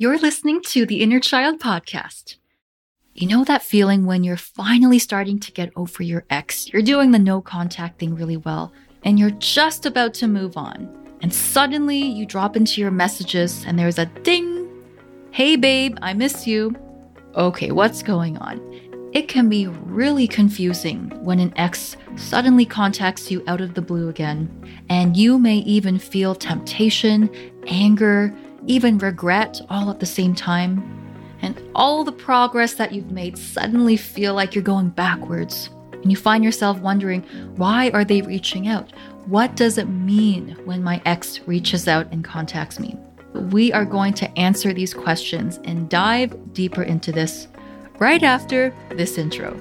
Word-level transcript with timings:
You're 0.00 0.18
listening 0.20 0.62
to 0.68 0.86
the 0.86 1.02
Inner 1.02 1.18
Child 1.18 1.58
Podcast. 1.58 2.36
You 3.14 3.26
know 3.26 3.42
that 3.42 3.64
feeling 3.64 4.06
when 4.06 4.22
you're 4.22 4.36
finally 4.36 5.00
starting 5.00 5.40
to 5.40 5.50
get 5.50 5.72
over 5.74 6.04
your 6.04 6.24
ex? 6.30 6.68
You're 6.68 6.82
doing 6.82 7.10
the 7.10 7.18
no 7.18 7.40
contact 7.40 7.98
thing 7.98 8.14
really 8.14 8.36
well, 8.36 8.72
and 9.04 9.18
you're 9.18 9.32
just 9.32 9.86
about 9.86 10.14
to 10.14 10.28
move 10.28 10.56
on. 10.56 10.88
And 11.20 11.34
suddenly 11.34 11.98
you 11.98 12.26
drop 12.26 12.54
into 12.54 12.80
your 12.80 12.92
messages, 12.92 13.64
and 13.66 13.76
there's 13.76 13.98
a 13.98 14.06
ding 14.22 14.68
Hey, 15.32 15.56
babe, 15.56 15.98
I 16.00 16.14
miss 16.14 16.46
you. 16.46 16.76
Okay, 17.34 17.72
what's 17.72 18.04
going 18.04 18.38
on? 18.38 18.60
It 19.12 19.26
can 19.26 19.48
be 19.48 19.66
really 19.66 20.28
confusing 20.28 21.10
when 21.24 21.40
an 21.40 21.52
ex 21.56 21.96
suddenly 22.14 22.64
contacts 22.64 23.32
you 23.32 23.42
out 23.48 23.60
of 23.60 23.74
the 23.74 23.82
blue 23.82 24.08
again, 24.08 24.48
and 24.88 25.16
you 25.16 25.40
may 25.40 25.56
even 25.56 25.98
feel 25.98 26.36
temptation, 26.36 27.28
anger, 27.66 28.32
even 28.66 28.98
regret 28.98 29.60
all 29.70 29.90
at 29.90 30.00
the 30.00 30.06
same 30.06 30.34
time. 30.34 30.82
And 31.40 31.60
all 31.74 32.04
the 32.04 32.12
progress 32.12 32.74
that 32.74 32.92
you've 32.92 33.12
made 33.12 33.38
suddenly 33.38 33.96
feel 33.96 34.34
like 34.34 34.54
you're 34.54 34.64
going 34.64 34.90
backwards. 34.90 35.70
And 35.92 36.10
you 36.10 36.16
find 36.16 36.44
yourself 36.44 36.78
wondering, 36.80 37.22
why 37.56 37.90
are 37.90 38.04
they 38.04 38.22
reaching 38.22 38.68
out? 38.68 38.92
What 39.26 39.56
does 39.56 39.78
it 39.78 39.88
mean 39.88 40.56
when 40.64 40.82
my 40.82 41.02
ex 41.04 41.40
reaches 41.46 41.86
out 41.86 42.10
and 42.12 42.24
contacts 42.24 42.80
me? 42.80 42.96
We 43.34 43.72
are 43.72 43.84
going 43.84 44.14
to 44.14 44.38
answer 44.38 44.72
these 44.72 44.94
questions 44.94 45.60
and 45.64 45.88
dive 45.88 46.54
deeper 46.54 46.82
into 46.82 47.12
this 47.12 47.46
right 47.98 48.22
after 48.22 48.74
this 48.90 49.18
intro. 49.18 49.60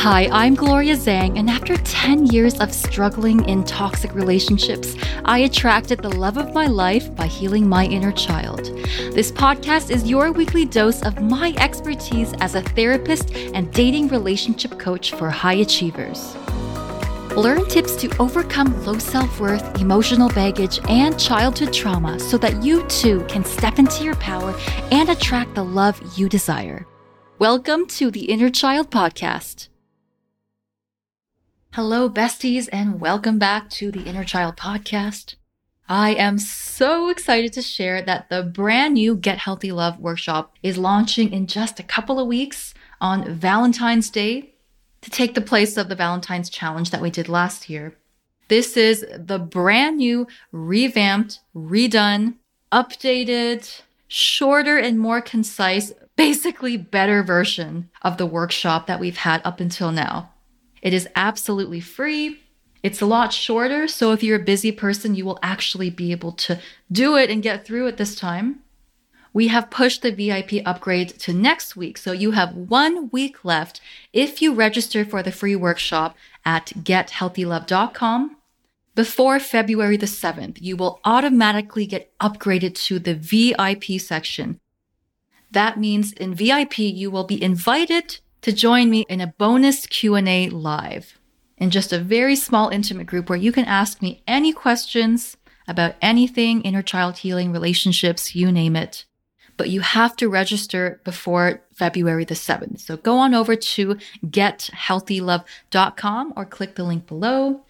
Hi, 0.00 0.30
I'm 0.32 0.54
Gloria 0.54 0.96
Zhang, 0.96 1.38
and 1.38 1.50
after 1.50 1.76
10 1.76 2.28
years 2.28 2.58
of 2.58 2.72
struggling 2.72 3.46
in 3.46 3.64
toxic 3.64 4.14
relationships, 4.14 4.96
I 5.26 5.40
attracted 5.40 6.00
the 6.00 6.08
love 6.08 6.38
of 6.38 6.54
my 6.54 6.64
life 6.64 7.14
by 7.14 7.26
healing 7.26 7.68
my 7.68 7.84
inner 7.84 8.10
child. 8.10 8.64
This 9.12 9.30
podcast 9.30 9.90
is 9.90 10.08
your 10.08 10.32
weekly 10.32 10.64
dose 10.64 11.02
of 11.02 11.20
my 11.20 11.52
expertise 11.58 12.32
as 12.40 12.54
a 12.54 12.62
therapist 12.62 13.34
and 13.34 13.70
dating 13.74 14.08
relationship 14.08 14.78
coach 14.78 15.12
for 15.12 15.28
high 15.28 15.60
achievers. 15.60 16.34
Learn 17.36 17.68
tips 17.68 17.94
to 17.96 18.08
overcome 18.16 18.82
low 18.86 18.96
self 18.96 19.38
worth, 19.38 19.82
emotional 19.82 20.30
baggage, 20.30 20.80
and 20.88 21.20
childhood 21.20 21.74
trauma 21.74 22.18
so 22.18 22.38
that 22.38 22.62
you 22.62 22.86
too 22.86 23.22
can 23.28 23.44
step 23.44 23.78
into 23.78 24.02
your 24.02 24.16
power 24.16 24.58
and 24.92 25.10
attract 25.10 25.54
the 25.54 25.62
love 25.62 26.00
you 26.16 26.26
desire. 26.26 26.86
Welcome 27.38 27.86
to 27.88 28.10
the 28.10 28.24
Inner 28.24 28.48
Child 28.48 28.90
Podcast. 28.90 29.69
Hello, 31.74 32.10
besties, 32.10 32.68
and 32.72 33.00
welcome 33.00 33.38
back 33.38 33.70
to 33.70 33.92
the 33.92 34.02
Inner 34.02 34.24
Child 34.24 34.56
Podcast. 34.56 35.36
I 35.88 36.14
am 36.14 36.36
so 36.36 37.10
excited 37.10 37.52
to 37.52 37.62
share 37.62 38.02
that 38.02 38.28
the 38.28 38.42
brand 38.42 38.94
new 38.94 39.14
Get 39.14 39.38
Healthy 39.38 39.70
Love 39.70 40.00
workshop 40.00 40.56
is 40.64 40.76
launching 40.76 41.32
in 41.32 41.46
just 41.46 41.78
a 41.78 41.84
couple 41.84 42.18
of 42.18 42.26
weeks 42.26 42.74
on 43.00 43.36
Valentine's 43.36 44.10
Day 44.10 44.52
to 45.02 45.10
take 45.10 45.34
the 45.34 45.40
place 45.40 45.76
of 45.76 45.88
the 45.88 45.94
Valentine's 45.94 46.50
Challenge 46.50 46.90
that 46.90 47.00
we 47.00 47.08
did 47.08 47.28
last 47.28 47.70
year. 47.70 47.94
This 48.48 48.76
is 48.76 49.06
the 49.16 49.38
brand 49.38 49.98
new, 49.98 50.26
revamped, 50.50 51.38
redone, 51.54 52.34
updated, 52.72 53.80
shorter, 54.08 54.76
and 54.76 54.98
more 54.98 55.20
concise, 55.20 55.92
basically 56.16 56.76
better 56.76 57.22
version 57.22 57.90
of 58.02 58.16
the 58.16 58.26
workshop 58.26 58.88
that 58.88 58.98
we've 58.98 59.18
had 59.18 59.40
up 59.44 59.60
until 59.60 59.92
now. 59.92 60.30
It 60.82 60.94
is 60.94 61.08
absolutely 61.14 61.80
free. 61.80 62.40
It's 62.82 63.00
a 63.00 63.06
lot 63.06 63.32
shorter, 63.32 63.86
so 63.86 64.12
if 64.12 64.22
you're 64.22 64.40
a 64.40 64.44
busy 64.44 64.72
person, 64.72 65.14
you 65.14 65.24
will 65.24 65.38
actually 65.42 65.90
be 65.90 66.12
able 66.12 66.32
to 66.32 66.58
do 66.90 67.16
it 67.16 67.30
and 67.30 67.42
get 67.42 67.66
through 67.66 67.88
it 67.88 67.98
this 67.98 68.14
time. 68.14 68.60
We 69.32 69.48
have 69.48 69.70
pushed 69.70 70.02
the 70.02 70.10
VIP 70.10 70.62
upgrade 70.66 71.10
to 71.20 71.32
next 71.32 71.76
week, 71.76 71.98
so 71.98 72.12
you 72.12 72.32
have 72.32 72.54
one 72.54 73.10
week 73.10 73.44
left 73.44 73.80
if 74.12 74.42
you 74.42 74.54
register 74.54 75.04
for 75.04 75.22
the 75.22 75.30
free 75.30 75.54
workshop 75.54 76.16
at 76.44 76.72
gethealthylove.com. 76.76 78.36
Before 78.96 79.38
February 79.38 79.96
the 79.96 80.06
7th, 80.06 80.58
you 80.60 80.76
will 80.76 81.00
automatically 81.04 81.86
get 81.86 82.12
upgraded 82.18 82.74
to 82.86 82.98
the 82.98 83.14
VIP 83.14 84.00
section. 84.00 84.58
That 85.50 85.78
means 85.78 86.12
in 86.12 86.34
VIP, 86.34 86.78
you 86.78 87.10
will 87.10 87.24
be 87.24 87.40
invited 87.40 88.18
to 88.42 88.52
join 88.52 88.90
me 88.90 89.06
in 89.08 89.20
a 89.20 89.34
bonus 89.38 89.86
Q&A 89.86 90.48
live 90.48 91.18
in 91.58 91.70
just 91.70 91.92
a 91.92 91.98
very 91.98 92.34
small 92.34 92.70
intimate 92.70 93.06
group 93.06 93.28
where 93.28 93.38
you 93.38 93.52
can 93.52 93.66
ask 93.66 94.00
me 94.00 94.22
any 94.26 94.52
questions 94.52 95.36
about 95.68 95.94
anything 96.00 96.62
inner 96.62 96.82
child 96.82 97.18
healing, 97.18 97.52
relationships, 97.52 98.34
you 98.34 98.50
name 98.50 98.74
it. 98.74 99.04
But 99.58 99.68
you 99.68 99.82
have 99.82 100.16
to 100.16 100.28
register 100.28 101.02
before 101.04 101.60
February 101.74 102.24
the 102.24 102.34
7th. 102.34 102.80
So 102.80 102.96
go 102.96 103.18
on 103.18 103.34
over 103.34 103.54
to 103.54 103.98
gethealthylove.com 104.24 106.32
or 106.34 106.46
click 106.46 106.76
the 106.76 106.84
link 106.84 107.06
below. 107.06 107.60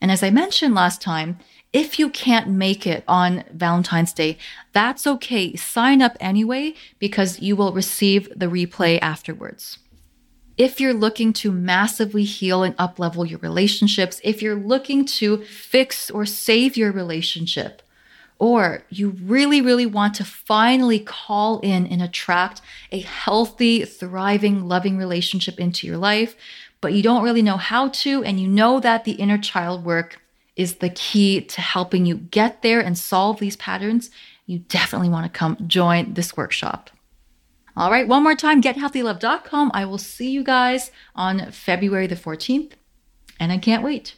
And 0.00 0.12
as 0.12 0.22
I 0.22 0.28
mentioned 0.28 0.74
last 0.74 1.00
time, 1.00 1.38
if 1.72 1.98
you 1.98 2.10
can't 2.10 2.48
make 2.48 2.86
it 2.86 3.02
on 3.08 3.44
Valentine's 3.50 4.12
Day, 4.12 4.36
that's 4.72 5.06
okay. 5.06 5.56
Sign 5.56 6.02
up 6.02 6.18
anyway 6.20 6.74
because 6.98 7.40
you 7.40 7.56
will 7.56 7.72
receive 7.72 8.28
the 8.36 8.46
replay 8.46 8.98
afterwards 9.00 9.78
if 10.58 10.80
you're 10.80 10.92
looking 10.92 11.32
to 11.32 11.52
massively 11.52 12.24
heal 12.24 12.64
and 12.64 12.76
uplevel 12.76 13.28
your 13.28 13.38
relationships, 13.38 14.20
if 14.24 14.42
you're 14.42 14.56
looking 14.56 15.04
to 15.04 15.38
fix 15.44 16.10
or 16.10 16.26
save 16.26 16.76
your 16.76 16.90
relationship, 16.90 17.80
or 18.40 18.82
you 18.90 19.10
really, 19.10 19.60
really 19.60 19.86
want 19.86 20.14
to 20.14 20.24
finally 20.24 20.98
call 20.98 21.60
in 21.60 21.86
and 21.86 22.02
attract 22.02 22.60
a 22.92 23.00
healthy, 23.00 23.84
thriving, 23.84 24.68
loving 24.68 24.96
relationship 24.96 25.58
into 25.58 25.86
your 25.86 25.96
life, 25.96 26.36
but 26.80 26.92
you 26.92 27.02
don't 27.02 27.24
really 27.24 27.42
know 27.42 27.56
how 27.56 27.88
to, 27.88 28.22
and 28.24 28.40
you 28.40 28.46
know 28.46 28.80
that 28.80 29.04
the 29.04 29.12
inner 29.12 29.38
child 29.38 29.84
work 29.84 30.20
is 30.56 30.76
the 30.76 30.90
key 30.90 31.40
to 31.40 31.60
helping 31.60 32.04
you 32.04 32.16
get 32.16 32.62
there 32.62 32.80
and 32.80 32.98
solve 32.98 33.38
these 33.38 33.56
patterns, 33.56 34.10
you 34.46 34.58
definitely 34.58 35.08
want 35.08 35.24
to 35.24 35.38
come 35.38 35.56
join 35.68 36.14
this 36.14 36.36
workshop. 36.36 36.90
All 37.78 37.92
right, 37.92 38.08
one 38.08 38.24
more 38.24 38.34
time, 38.34 38.60
gethealthylove.com. 38.60 39.70
I 39.72 39.84
will 39.84 39.98
see 39.98 40.32
you 40.32 40.42
guys 40.42 40.90
on 41.14 41.52
February 41.52 42.08
the 42.08 42.16
14th, 42.16 42.72
and 43.38 43.52
I 43.52 43.58
can't 43.58 43.84
wait. 43.84 44.16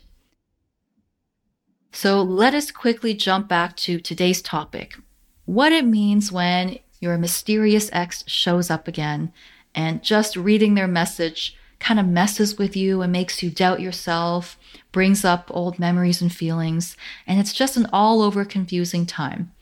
So 1.93 2.22
let 2.22 2.54
us 2.54 2.71
quickly 2.71 3.12
jump 3.12 3.48
back 3.48 3.76
to 3.76 4.00
today's 4.00 4.41
topic 4.41 4.97
what 5.44 5.72
it 5.72 5.84
means 5.84 6.32
when 6.32 6.78
your 7.00 7.19
mysterious 7.19 7.91
ex 7.93 8.25
shows 8.26 8.71
up 8.71 8.88
again 8.88 9.31
and 9.75 10.03
just 10.03 10.37
reading 10.37 10.75
their 10.75 10.88
message 10.88 11.54
kind 11.81 12.00
of 12.00 12.06
messes 12.06 12.56
with 12.56 12.77
you 12.77 13.03
and 13.03 13.12
makes 13.12 13.42
you 13.42 13.50
doubt 13.50 13.81
yourself, 13.81 14.56
brings 14.91 15.22
up 15.22 15.50
old 15.50 15.78
memories 15.78 16.22
and 16.22 16.32
feelings, 16.32 16.97
and 17.27 17.38
it's 17.38 17.53
just 17.53 17.77
an 17.77 17.88
all 17.92 18.22
over 18.22 18.44
confusing 18.44 19.04
time. 19.04 19.53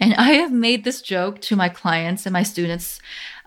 And 0.00 0.14
I 0.14 0.32
have 0.32 0.50
made 0.50 0.82
this 0.82 1.02
joke 1.02 1.40
to 1.42 1.56
my 1.56 1.68
clients 1.68 2.24
and 2.24 2.32
my 2.32 2.42
students 2.42 3.00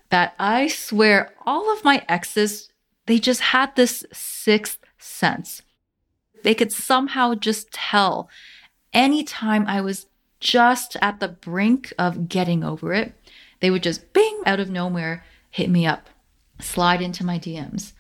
that 0.10 0.36
I 0.38 0.68
swear 0.68 1.34
all 1.46 1.74
of 1.74 1.84
my 1.84 2.06
exes, 2.08 2.70
they 3.08 3.18
just 3.18 3.42
had 3.42 3.76
this 3.76 4.06
sixth 4.14 4.78
sense. 5.00 5.64
They 6.44 6.54
could 6.54 6.72
somehow 6.72 7.34
just 7.34 7.72
tell 7.72 8.30
anytime 8.94 9.66
I 9.66 9.82
was 9.82 10.06
just 10.40 10.96
at 11.02 11.20
the 11.20 11.30
brink 11.30 11.92
of 11.98 12.30
getting 12.30 12.64
over 12.64 12.94
it, 12.94 13.14
they 13.60 13.72
would 13.72 13.82
just 13.82 14.14
bing 14.14 14.42
out 14.46 14.60
of 14.60 14.70
nowhere 14.70 15.24
hit 15.50 15.70
me 15.70 15.86
up, 15.86 16.10
slide 16.60 17.02
into 17.02 17.24
my 17.24 17.40
DMs. 17.40 17.94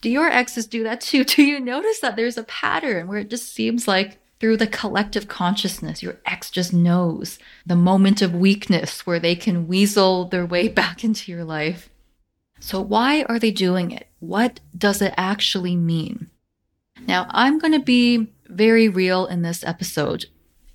Do 0.00 0.10
your 0.10 0.28
exes 0.28 0.66
do 0.66 0.82
that 0.82 1.00
too? 1.00 1.24
Do 1.24 1.42
you 1.42 1.60
notice 1.60 2.00
that 2.00 2.16
there's 2.16 2.36
a 2.36 2.44
pattern 2.44 3.06
where 3.06 3.18
it 3.18 3.30
just 3.30 3.54
seems 3.54 3.86
like 3.86 4.18
through 4.42 4.56
the 4.56 4.66
collective 4.66 5.28
consciousness, 5.28 6.02
your 6.02 6.16
ex 6.26 6.50
just 6.50 6.72
knows 6.72 7.38
the 7.64 7.76
moment 7.76 8.20
of 8.20 8.34
weakness 8.34 9.06
where 9.06 9.20
they 9.20 9.36
can 9.36 9.68
weasel 9.68 10.24
their 10.24 10.44
way 10.44 10.66
back 10.82 11.04
into 11.04 11.30
your 11.30 11.44
life. 11.44 11.88
So, 12.58 12.80
why 12.80 13.22
are 13.28 13.38
they 13.38 13.52
doing 13.52 13.92
it? 13.92 14.08
What 14.18 14.58
does 14.76 15.00
it 15.00 15.14
actually 15.16 15.76
mean? 15.76 16.28
Now, 17.06 17.28
I'm 17.30 17.60
going 17.60 17.72
to 17.72 17.78
be 17.78 18.32
very 18.48 18.88
real 18.88 19.26
in 19.26 19.42
this 19.42 19.62
episode 19.62 20.26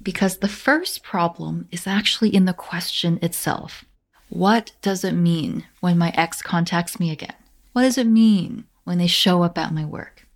because 0.02 0.38
the 0.38 0.48
first 0.48 1.04
problem 1.04 1.68
is 1.70 1.86
actually 1.86 2.34
in 2.34 2.46
the 2.46 2.54
question 2.54 3.20
itself. 3.22 3.84
What 4.30 4.72
does 4.82 5.04
it 5.04 5.12
mean 5.12 5.66
when 5.82 5.98
my 5.98 6.14
ex 6.16 6.42
contacts 6.42 7.02
me 7.02 7.12
again? 7.12 7.36
What 7.74 7.82
does 7.82 7.98
it 7.98 8.08
mean 8.08 8.64
when 8.86 8.98
they 8.98 9.08
show 9.08 9.44
up 9.44 9.58
at 9.58 9.74
my 9.74 9.84
work? 9.84 10.27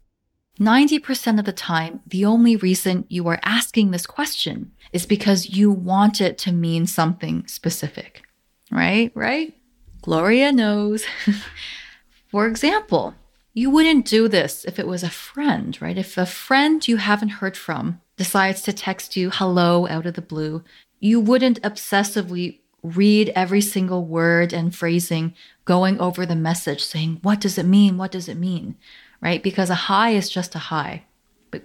90% 0.62 1.40
of 1.40 1.46
the 1.46 1.52
time, 1.52 2.02
the 2.06 2.24
only 2.24 2.56
reason 2.56 3.06
you 3.10 3.28
are 3.28 3.40
asking 3.44 3.90
this 3.90 4.06
question 4.06 4.72
is 4.94 5.08
because 5.08 5.50
you 5.50 5.72
want 5.72 6.22
it 6.22 6.38
to 6.38 6.52
mean 6.52 6.86
something 6.86 7.48
specific, 7.48 8.22
right? 8.70 9.12
Right? 9.16 9.56
Gloria 10.04 10.52
knows. 10.52 11.04
For 12.32 12.46
example, 12.46 13.16
You 13.54 13.70
wouldn't 13.70 14.06
do 14.06 14.30
this 14.30 14.64
if 14.64 14.80
it 14.80 14.88
was 14.88 15.04
a 15.04 15.10
friend, 15.10 15.78
right? 15.82 15.98
If 15.98 16.18
a 16.18 16.26
friend 16.26 16.88
you 16.88 16.98
haven't 16.98 17.42
heard 17.42 17.58
from 17.58 18.00
decides 18.16 18.62
to 18.62 18.72
text 18.72 19.18
you 19.18 19.30
hello 19.30 19.88
out 19.90 20.06
of 20.06 20.14
the 20.14 20.22
blue, 20.22 20.64
you 21.02 21.20
wouldn't 21.20 21.62
obsessively 21.62 22.60
read 22.82 23.30
every 23.36 23.60
single 23.60 24.06
word 24.06 24.54
and 24.54 24.74
phrasing 24.74 25.34
going 25.66 26.00
over 26.00 26.26
the 26.26 26.36
message 26.36 26.82
saying, 26.84 27.20
What 27.24 27.42
does 27.42 27.58
it 27.58 27.66
mean? 27.66 27.98
What 27.98 28.12
does 28.12 28.30
it 28.30 28.38
mean? 28.38 28.78
Right? 29.22 29.44
Because 29.44 29.70
a 29.70 29.76
hi 29.76 30.12
is 30.12 30.30
just 30.30 30.56
a 30.56 30.60
hi, 30.60 31.04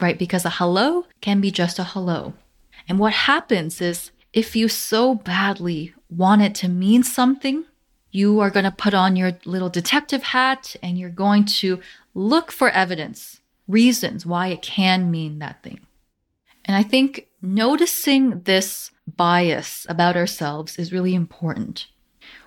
right? 0.00 0.18
Because 0.18 0.44
a 0.44 0.50
hello 0.50 1.06
can 1.20 1.40
be 1.40 1.50
just 1.50 1.78
a 1.78 1.84
hello. 1.84 2.34
And 2.88 2.98
what 2.98 3.12
happens 3.12 3.80
is 3.80 4.10
if 4.32 4.54
you 4.54 4.68
so 4.68 5.14
badly 5.14 5.94
want 6.10 6.42
it 6.42 6.54
to 6.56 6.68
mean 6.68 7.02
something, 7.02 7.64
you 8.10 8.40
are 8.40 8.50
going 8.50 8.64
to 8.64 8.70
put 8.70 8.94
on 8.94 9.16
your 9.16 9.32
little 9.44 9.68
detective 9.68 10.22
hat 10.22 10.76
and 10.82 10.98
you're 10.98 11.10
going 11.10 11.44
to 11.44 11.80
look 12.14 12.52
for 12.52 12.70
evidence, 12.70 13.40
reasons 13.66 14.26
why 14.26 14.48
it 14.48 14.62
can 14.62 15.10
mean 15.10 15.38
that 15.38 15.62
thing. 15.62 15.80
And 16.64 16.76
I 16.76 16.82
think 16.82 17.28
noticing 17.40 18.40
this 18.40 18.90
bias 19.06 19.86
about 19.88 20.16
ourselves 20.16 20.78
is 20.78 20.92
really 20.92 21.14
important. 21.14 21.86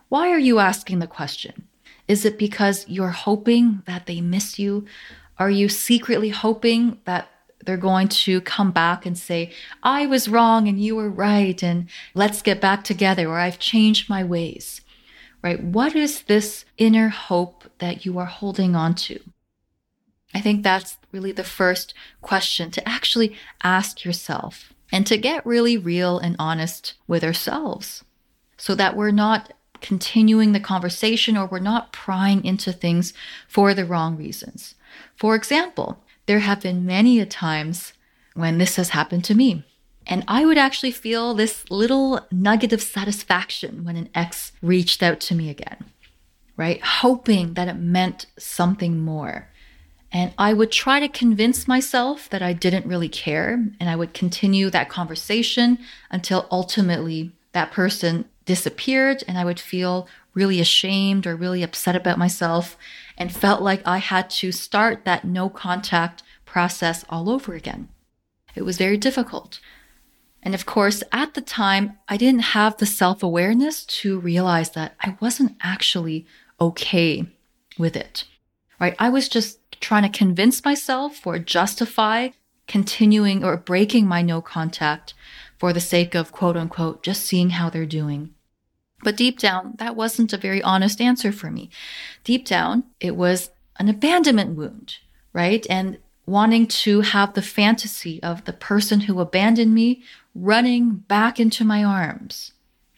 Why 0.10 0.30
are 0.30 0.40
you 0.40 0.60
asking 0.60 1.00
the 1.00 1.08
question? 1.08 1.69
Is 2.10 2.26
it 2.26 2.40
because 2.40 2.90
you're 2.90 3.10
hoping 3.10 3.84
that 3.86 4.08
they 4.08 4.20
miss 4.20 4.58
you? 4.58 4.86
Are 5.38 5.52
you 5.52 5.70
secretly 5.70 6.30
hoping 6.30 7.00
that 7.06 7.30
they're 7.64 7.78
going 7.78 8.08
to 8.08 8.42
come 8.42 8.72
back 8.72 9.06
and 9.06 9.16
say, 9.16 9.54
I 9.84 10.08
was 10.08 10.28
wrong 10.28 10.68
and 10.68 10.84
you 10.84 10.96
were 10.96 11.10
right, 11.10 11.62
and 11.62 11.88
let's 12.16 12.42
get 12.42 12.60
back 12.60 12.84
together, 12.84 13.30
or 13.30 13.38
I've 13.38 13.60
changed 13.60 14.10
my 14.10 14.24
ways? 14.24 14.82
Right? 15.44 15.64
What 15.64 15.96
is 15.96 16.24
this 16.24 16.66
inner 16.80 17.10
hope 17.10 17.66
that 17.78 18.06
you 18.06 18.18
are 18.18 18.26
holding 18.26 18.76
on 18.76 18.96
to? 18.96 19.20
I 20.34 20.42
think 20.42 20.64
that's 20.64 20.98
really 21.12 21.32
the 21.32 21.44
first 21.44 21.94
question 22.22 22.72
to 22.72 22.90
actually 22.90 23.36
ask 23.64 24.04
yourself 24.04 24.74
and 24.92 25.06
to 25.06 25.16
get 25.16 25.46
really 25.46 25.78
real 25.78 26.18
and 26.18 26.36
honest 26.40 26.96
with 27.08 27.24
ourselves 27.24 28.04
so 28.58 28.74
that 28.76 28.96
we're 28.96 29.12
not 29.12 29.54
continuing 29.82 30.52
the 30.52 30.60
conversation 30.60 31.38
or 31.38 31.46
we're 31.46 31.60
not 31.60 31.92
prying 31.92 32.44
into 32.44 32.72
things 32.72 33.14
for 33.48 33.74
the 33.74 33.86
wrong 33.86 34.18
reasons. 34.18 34.76
For 35.16 35.36
example, 35.36 36.04
there 36.26 36.40
have 36.40 36.62
been 36.62 36.86
many 36.86 37.20
a 37.20 37.26
times 37.26 37.94
when 38.34 38.58
this 38.58 38.76
has 38.76 38.90
happened 38.90 39.24
to 39.26 39.36
me. 39.36 39.66
And 40.08 40.24
I 40.28 40.46
would 40.46 40.58
actually 40.58 40.92
feel 40.92 41.34
this 41.34 41.70
little 41.70 42.26
nugget 42.32 42.74
of 42.74 42.82
satisfaction 42.82 43.84
when 43.84 43.96
an 43.96 44.10
ex 44.16 44.52
reached 44.62 45.04
out 45.04 45.20
to 45.22 45.36
me 45.36 45.50
again, 45.50 45.86
right? 46.58 46.82
Hoping 46.84 47.54
that 47.54 47.68
it 47.68 47.76
meant 47.76 48.26
something 48.38 49.00
more. 49.00 49.50
And 50.12 50.34
I 50.38 50.54
would 50.54 50.72
try 50.72 51.00
to 51.00 51.08
convince 51.08 51.68
myself 51.68 52.28
that 52.30 52.42
I 52.42 52.54
didn't 52.54 52.88
really 52.88 53.10
care. 53.10 53.64
And 53.80 53.90
I 53.90 53.96
would 53.96 54.16
continue 54.16 54.72
that 54.72 54.90
conversation 54.90 55.78
until 56.10 56.48
ultimately 56.50 57.32
that 57.52 57.72
person 57.72 58.26
disappeared 58.50 59.24
and 59.28 59.38
I 59.38 59.46
would 59.46 59.60
feel 59.60 60.08
really 60.34 60.60
ashamed 60.60 61.28
or 61.28 61.36
really 61.36 61.62
upset 61.62 61.96
about 61.96 62.18
myself 62.18 62.76
and 63.16 63.32
felt 63.32 63.62
like 63.62 63.84
I 63.86 64.00
had 64.00 64.28
to 64.42 64.52
start 64.52 65.06
that 65.06 65.24
no 65.24 65.50
contact 65.50 66.24
process 66.46 67.06
all 67.10 67.30
over 67.30 67.54
again. 67.54 67.90
It 68.56 68.64
was 68.64 68.80
very 68.80 68.98
difficult. 68.98 69.60
And 70.42 70.56
of 70.56 70.66
course, 70.66 71.04
at 71.12 71.36
the 71.36 71.42
time, 71.42 72.00
I 72.08 72.18
didn't 72.18 72.56
have 72.58 72.78
the 72.78 72.88
self 72.88 73.22
awareness 73.22 73.86
to 74.02 74.20
realize 74.20 74.72
that 74.72 74.96
I 75.00 75.16
wasn't 75.22 75.56
actually 75.62 76.26
okay 76.60 77.28
with 77.78 77.96
it, 77.96 78.24
right? 78.80 78.96
I 78.98 79.10
was 79.10 79.30
just 79.30 79.60
trying 79.80 80.10
to 80.10 80.18
convince 80.18 80.66
myself 80.66 81.28
or 81.28 81.38
justify 81.38 82.30
continuing 82.68 83.44
or 83.44 83.58
breaking 83.58 84.08
my 84.08 84.24
no 84.24 84.42
contact 84.42 85.14
for 85.60 85.72
the 85.72 85.80
sake 85.80 86.16
of 86.16 86.32
quote 86.32 86.58
unquote 86.58 87.04
just 87.04 87.22
seeing 87.22 87.52
how 87.52 87.70
they're 87.70 87.86
doing. 87.86 88.34
But 89.04 89.18
deep 89.18 89.40
down, 89.40 89.76
that 89.78 89.96
wasn't 89.96 90.34
a 90.34 90.38
very 90.38 90.62
honest 90.62 91.00
answer 91.00 91.32
for 91.32 91.50
me. 91.50 91.70
Deep 92.24 92.46
down, 92.46 92.84
it 93.00 93.16
was 93.16 93.50
an 93.78 93.88
abandonment 93.88 94.58
wound, 94.58 94.98
right? 95.34 95.66
And 95.70 95.98
wanting 96.26 96.68
to 96.68 97.02
have 97.02 97.34
the 97.34 97.42
fantasy 97.42 98.22
of 98.22 98.46
the 98.46 98.54
person 98.54 99.02
who 99.02 99.20
abandoned 99.20 99.74
me 99.74 100.04
running 100.36 100.92
back 100.92 101.40
into 101.40 101.64
my 101.64 101.84
arms, 101.84 102.52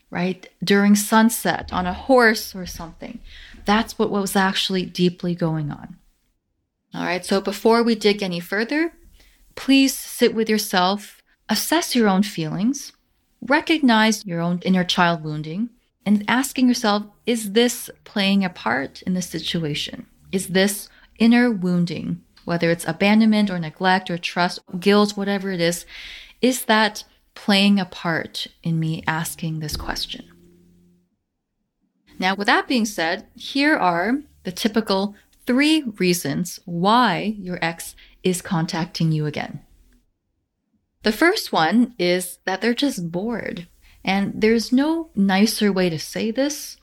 right? 0.10 0.48
During 0.64 0.96
sunset 0.96 1.72
on 1.72 1.86
a 1.86 1.94
horse 1.94 2.56
or 2.56 2.66
something. 2.66 3.20
That's 3.66 3.98
what 3.98 4.10
was 4.10 4.36
actually 4.36 4.86
deeply 4.86 5.36
going 5.36 5.72
on. 5.72 5.98
All 6.94 7.06
right, 7.06 7.24
so 7.24 7.40
before 7.40 7.84
we 7.84 7.96
dig 7.96 8.22
any 8.22 8.42
further, 8.42 8.92
please 9.56 9.96
sit 9.96 10.36
with 10.36 10.50
yourself, 10.50 11.22
assess 11.48 11.96
your 11.96 12.10
own 12.10 12.24
feelings, 12.24 12.92
recognize 13.42 14.26
your 14.26 14.42
own 14.42 14.60
inner 14.66 14.84
child 14.84 15.24
wounding, 15.24 15.70
and 16.06 16.24
asking 16.28 16.68
yourself 16.68 17.04
is 17.26 17.52
this 17.54 17.90
playing 18.04 18.44
a 18.44 18.50
part 18.50 19.02
in 19.04 19.14
this 19.14 19.30
situation? 19.30 20.08
Is 20.32 20.48
this 20.48 20.90
inner 21.20 21.52
wounding, 21.52 22.22
whether 22.46 22.72
it's 22.72 22.88
abandonment 22.88 23.50
or 23.50 23.60
neglect 23.60 24.10
or 24.10 24.18
trust, 24.18 24.60
guilt, 24.80 25.16
whatever 25.16 25.52
it 25.52 25.62
is, 25.62 25.86
is 26.42 26.66
that 26.66 27.04
playing 27.36 27.80
a 27.80 27.86
part 27.86 28.48
in 28.64 28.80
me 28.80 29.04
asking 29.08 29.60
this 29.60 29.78
question? 29.78 30.26
Now, 32.20 32.36
with 32.36 32.48
that 32.48 32.68
being 32.68 32.86
said, 32.86 33.28
here 33.36 33.76
are 33.76 34.22
the 34.44 34.52
typical 34.52 35.16
three 35.46 35.84
reasons 35.98 36.60
why 36.66 37.36
your 37.40 37.60
ex 37.62 37.96
is 38.24 38.42
contacting 38.42 39.12
you 39.12 39.26
again. 39.26 39.62
The 41.04 41.12
first 41.12 41.52
one 41.52 41.96
is 41.98 42.38
that 42.46 42.62
they're 42.62 42.76
just 42.76 43.12
bored. 43.12 43.68
And 44.04 44.34
there's 44.36 44.72
no 44.72 45.10
nicer 45.16 45.72
way 45.72 45.90
to 45.90 46.00
say 46.00 46.32
this. 46.32 46.78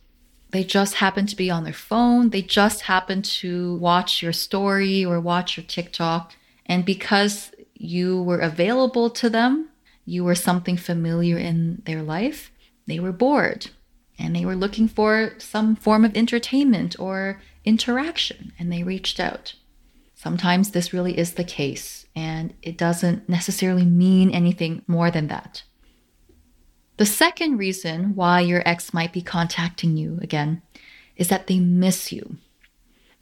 They 0.51 0.65
just 0.65 0.95
happen 0.95 1.27
to 1.27 1.37
be 1.37 1.51
on 1.51 1.65
their 1.65 1.73
phone. 1.73 2.31
They 2.31 2.43
just 2.43 2.83
happen 2.83 3.23
to 3.23 3.77
watch 3.77 4.23
your 4.23 4.33
story 4.33 5.05
or 5.05 5.21
watch 5.21 5.57
your 5.57 5.67
TikTok. 5.67 6.35
And 6.67 6.85
because 6.85 7.51
you 7.75 8.23
were 8.23 8.39
available 8.39 9.11
to 9.11 9.29
them, 9.29 9.69
you 10.05 10.25
were 10.25 10.35
something 10.35 10.77
familiar 10.77 11.37
in 11.37 11.83
their 11.85 12.03
life, 12.03 12.51
they 12.87 12.99
were 12.99 13.13
bored 13.13 13.71
and 14.19 14.35
they 14.35 14.45
were 14.45 14.57
looking 14.57 14.89
for 14.89 15.35
some 15.39 15.77
form 15.77 16.05
of 16.05 16.17
entertainment 16.17 16.99
or 16.99 17.41
interaction 17.65 18.53
and 18.59 18.73
they 18.73 18.83
reached 18.83 19.21
out. 19.21 19.55
Sometimes 20.15 20.71
this 20.71 20.93
really 20.93 21.17
is 21.17 21.35
the 21.35 21.45
case, 21.45 22.07
and 22.17 22.53
it 22.61 22.77
doesn't 22.77 23.29
necessarily 23.29 23.85
mean 23.85 24.33
anything 24.33 24.83
more 24.89 25.13
than 25.13 25.29
that. 25.29 25.63
The 26.99 27.07
second 27.07 27.59
reason 27.59 28.17
why 28.17 28.41
your 28.41 28.63
ex 28.67 28.93
might 28.93 29.13
be 29.13 29.23
contacting 29.23 29.97
you 29.97 30.19
again 30.21 30.63
is 31.17 31.29
that 31.29 31.47
they 31.47 31.61
miss 31.61 32.13
you. 32.13 32.37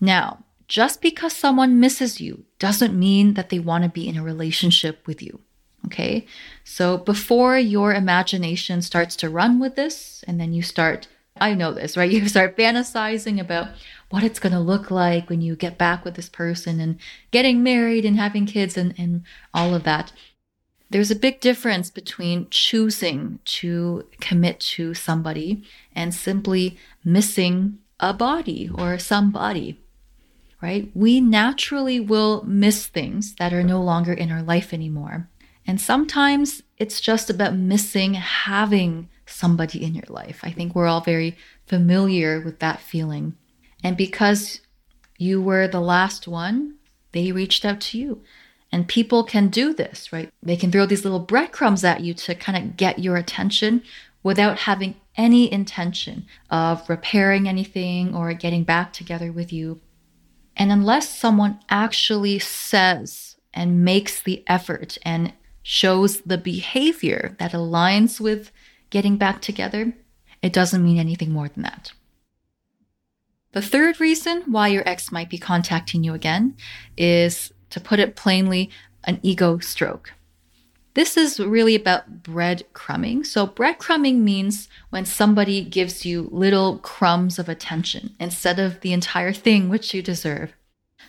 Now, 0.00 0.44
just 0.66 1.00
because 1.00 1.34
someone 1.34 1.78
misses 1.78 2.20
you 2.20 2.44
doesn't 2.58 2.98
mean 2.98 3.34
that 3.34 3.50
they 3.50 3.58
want 3.58 3.84
to 3.84 3.90
be 3.90 4.08
in 4.08 4.16
a 4.16 4.22
relationship 4.22 5.06
with 5.06 5.22
you. 5.22 5.40
Okay. 5.86 6.26
So 6.64 6.96
before 6.96 7.58
your 7.58 7.94
imagination 7.94 8.80
starts 8.82 9.14
to 9.16 9.30
run 9.30 9.60
with 9.60 9.76
this, 9.76 10.24
and 10.26 10.40
then 10.40 10.54
you 10.54 10.62
start, 10.62 11.06
I 11.36 11.52
know 11.54 11.72
this, 11.72 11.98
right? 11.98 12.10
You 12.16 12.26
start 12.28 12.56
fantasizing 12.56 13.38
about 13.38 13.68
what 14.08 14.24
it's 14.24 14.40
going 14.40 14.54
to 14.54 14.58
look 14.58 14.90
like 14.90 15.28
when 15.28 15.42
you 15.42 15.54
get 15.54 15.76
back 15.76 16.02
with 16.02 16.14
this 16.14 16.30
person 16.30 16.80
and 16.80 16.98
getting 17.30 17.62
married 17.62 18.06
and 18.06 18.16
having 18.16 18.46
kids 18.46 18.76
and, 18.78 18.94
and 18.98 19.22
all 19.52 19.74
of 19.74 19.84
that. 19.84 20.12
There's 20.90 21.10
a 21.10 21.16
big 21.16 21.40
difference 21.40 21.90
between 21.90 22.48
choosing 22.50 23.40
to 23.44 24.06
commit 24.20 24.60
to 24.60 24.94
somebody 24.94 25.64
and 25.94 26.14
simply 26.14 26.78
missing 27.04 27.78
a 27.98 28.12
body 28.12 28.70
or 28.72 28.98
somebody, 28.98 29.80
right? 30.62 30.90
We 30.94 31.20
naturally 31.20 31.98
will 31.98 32.44
miss 32.44 32.86
things 32.86 33.34
that 33.36 33.52
are 33.52 33.64
no 33.64 33.82
longer 33.82 34.12
in 34.12 34.30
our 34.30 34.42
life 34.42 34.72
anymore. 34.72 35.28
And 35.66 35.80
sometimes 35.80 36.62
it's 36.78 37.00
just 37.00 37.30
about 37.30 37.56
missing 37.56 38.14
having 38.14 39.08
somebody 39.26 39.82
in 39.82 39.94
your 39.94 40.04
life. 40.08 40.40
I 40.44 40.52
think 40.52 40.74
we're 40.74 40.86
all 40.86 41.00
very 41.00 41.36
familiar 41.66 42.40
with 42.40 42.60
that 42.60 42.80
feeling. 42.80 43.34
And 43.82 43.96
because 43.96 44.60
you 45.18 45.42
were 45.42 45.66
the 45.66 45.80
last 45.80 46.28
one, 46.28 46.76
they 47.12 47.32
reached 47.32 47.64
out 47.64 47.80
to 47.80 47.98
you. 47.98 48.22
And 48.72 48.88
people 48.88 49.22
can 49.24 49.48
do 49.48 49.72
this, 49.72 50.12
right? 50.12 50.30
They 50.42 50.56
can 50.56 50.72
throw 50.72 50.86
these 50.86 51.04
little 51.04 51.20
breadcrumbs 51.20 51.84
at 51.84 52.00
you 52.00 52.14
to 52.14 52.34
kind 52.34 52.58
of 52.58 52.76
get 52.76 52.98
your 52.98 53.16
attention 53.16 53.82
without 54.22 54.60
having 54.60 54.96
any 55.16 55.50
intention 55.50 56.26
of 56.50 56.88
repairing 56.88 57.48
anything 57.48 58.14
or 58.14 58.32
getting 58.34 58.64
back 58.64 58.92
together 58.92 59.30
with 59.30 59.52
you. 59.52 59.80
And 60.56 60.72
unless 60.72 61.16
someone 61.16 61.60
actually 61.68 62.38
says 62.38 63.36
and 63.54 63.84
makes 63.84 64.20
the 64.20 64.42
effort 64.46 64.98
and 65.02 65.32
shows 65.62 66.20
the 66.22 66.38
behavior 66.38 67.36
that 67.38 67.52
aligns 67.52 68.20
with 68.20 68.50
getting 68.90 69.16
back 69.16 69.40
together, 69.40 69.94
it 70.42 70.52
doesn't 70.52 70.84
mean 70.84 70.98
anything 70.98 71.32
more 71.32 71.48
than 71.48 71.62
that. 71.62 71.92
The 73.52 73.62
third 73.62 74.00
reason 74.00 74.42
why 74.46 74.68
your 74.68 74.86
ex 74.86 75.10
might 75.10 75.30
be 75.30 75.38
contacting 75.38 76.04
you 76.04 76.14
again 76.14 76.56
is, 76.96 77.52
to 77.70 77.80
put 77.80 77.98
it 77.98 78.16
plainly, 78.16 78.70
an 79.04 79.20
ego 79.22 79.58
stroke. 79.58 80.12
This 80.94 81.18
is 81.18 81.38
really 81.38 81.74
about 81.74 82.22
breadcrumbing. 82.22 83.26
So, 83.26 83.46
breadcrumbing 83.46 84.20
means 84.20 84.68
when 84.88 85.04
somebody 85.04 85.62
gives 85.62 86.06
you 86.06 86.30
little 86.32 86.78
crumbs 86.78 87.38
of 87.38 87.50
attention 87.50 88.14
instead 88.18 88.58
of 88.58 88.80
the 88.80 88.94
entire 88.94 89.34
thing 89.34 89.68
which 89.68 89.92
you 89.92 90.00
deserve. 90.00 90.54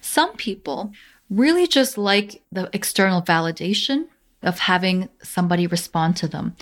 Some 0.01 0.33
people 0.33 0.91
really 1.29 1.67
just 1.67 1.97
like 1.97 2.43
the 2.51 2.69
external 2.73 3.21
validation 3.21 4.07
of 4.43 4.59
having 4.59 5.09
somebody 5.23 5.67
respond 5.67 6.17
to 6.17 6.27
them. 6.27 6.57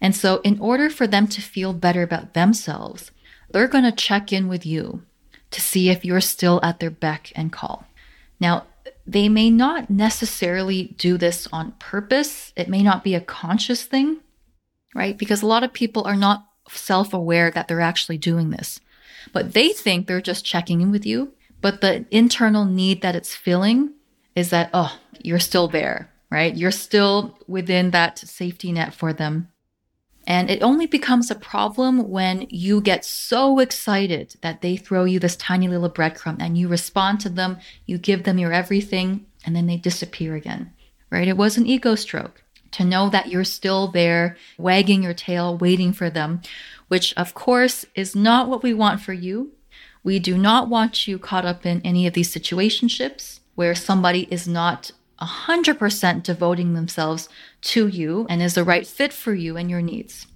And 0.00 0.14
so, 0.14 0.40
in 0.42 0.58
order 0.58 0.90
for 0.90 1.06
them 1.06 1.28
to 1.28 1.40
feel 1.40 1.72
better 1.72 2.02
about 2.02 2.34
themselves, 2.34 3.12
they're 3.50 3.68
going 3.68 3.84
to 3.84 3.92
check 3.92 4.32
in 4.32 4.48
with 4.48 4.66
you 4.66 5.02
to 5.52 5.60
see 5.60 5.90
if 5.90 6.04
you're 6.04 6.20
still 6.20 6.58
at 6.62 6.80
their 6.80 6.90
beck 6.90 7.32
and 7.34 7.52
call. 7.52 7.86
Now, 8.40 8.66
they 9.08 9.30
may 9.30 9.48
not 9.48 9.88
necessarily 9.88 10.94
do 10.98 11.16
this 11.16 11.48
on 11.50 11.72
purpose. 11.78 12.52
It 12.56 12.68
may 12.68 12.82
not 12.82 13.02
be 13.02 13.14
a 13.14 13.22
conscious 13.22 13.84
thing, 13.84 14.20
right? 14.94 15.16
Because 15.16 15.40
a 15.40 15.46
lot 15.46 15.64
of 15.64 15.72
people 15.72 16.04
are 16.04 16.14
not 16.16 16.46
self 16.68 17.14
aware 17.14 17.50
that 17.50 17.68
they're 17.68 17.80
actually 17.80 18.18
doing 18.18 18.50
this. 18.50 18.80
But 19.32 19.54
they 19.54 19.70
think 19.70 20.06
they're 20.06 20.20
just 20.20 20.44
checking 20.44 20.82
in 20.82 20.90
with 20.90 21.06
you. 21.06 21.32
But 21.62 21.80
the 21.80 22.04
internal 22.10 22.66
need 22.66 23.00
that 23.00 23.16
it's 23.16 23.34
filling 23.34 23.94
is 24.36 24.50
that, 24.50 24.68
oh, 24.74 24.98
you're 25.22 25.38
still 25.38 25.68
there, 25.68 26.10
right? 26.30 26.54
You're 26.54 26.70
still 26.70 27.38
within 27.48 27.90
that 27.92 28.18
safety 28.18 28.72
net 28.72 28.92
for 28.92 29.14
them. 29.14 29.48
And 30.28 30.50
it 30.50 30.62
only 30.62 30.84
becomes 30.84 31.30
a 31.30 31.34
problem 31.34 32.10
when 32.10 32.46
you 32.50 32.82
get 32.82 33.02
so 33.02 33.60
excited 33.60 34.36
that 34.42 34.60
they 34.60 34.76
throw 34.76 35.04
you 35.04 35.18
this 35.18 35.36
tiny 35.36 35.68
little 35.68 35.88
breadcrumb 35.88 36.36
and 36.38 36.58
you 36.58 36.68
respond 36.68 37.20
to 37.20 37.30
them, 37.30 37.56
you 37.86 37.96
give 37.96 38.24
them 38.24 38.38
your 38.38 38.52
everything, 38.52 39.24
and 39.46 39.56
then 39.56 39.66
they 39.66 39.78
disappear 39.78 40.34
again, 40.34 40.74
right? 41.08 41.26
It 41.26 41.38
was 41.38 41.56
an 41.56 41.66
ego 41.66 41.94
stroke 41.94 42.44
to 42.72 42.84
know 42.84 43.08
that 43.08 43.28
you're 43.28 43.42
still 43.42 43.88
there, 43.88 44.36
wagging 44.58 45.02
your 45.02 45.14
tail, 45.14 45.56
waiting 45.56 45.94
for 45.94 46.10
them, 46.10 46.42
which 46.88 47.14
of 47.16 47.32
course 47.32 47.86
is 47.94 48.14
not 48.14 48.50
what 48.50 48.62
we 48.62 48.74
want 48.74 49.00
for 49.00 49.14
you. 49.14 49.52
We 50.04 50.18
do 50.18 50.36
not 50.36 50.68
want 50.68 51.08
you 51.08 51.18
caught 51.18 51.46
up 51.46 51.64
in 51.64 51.80
any 51.80 52.06
of 52.06 52.12
these 52.12 52.34
situationships 52.34 53.40
where 53.54 53.74
somebody 53.74 54.28
is 54.30 54.46
not 54.46 54.90
100% 55.20 56.22
devoting 56.22 56.74
themselves 56.74 57.28
to 57.60 57.88
you 57.88 58.26
and 58.28 58.42
is 58.42 58.54
the 58.54 58.64
right 58.64 58.86
fit 58.86 59.12
for 59.12 59.34
you 59.34 59.56
and 59.56 59.70
your 59.70 59.82
needs. 59.82 60.26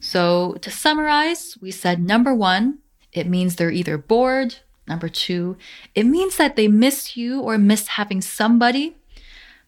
So, 0.00 0.54
to 0.62 0.70
summarize, 0.70 1.58
we 1.60 1.70
said 1.70 2.00
number 2.00 2.34
one, 2.34 2.78
it 3.12 3.26
means 3.26 3.56
they're 3.56 3.70
either 3.70 3.98
bored. 3.98 4.56
Number 4.86 5.08
two, 5.08 5.56
it 5.94 6.04
means 6.04 6.36
that 6.36 6.56
they 6.56 6.68
miss 6.68 7.16
you 7.16 7.40
or 7.40 7.58
miss 7.58 7.88
having 7.88 8.22
somebody, 8.22 8.96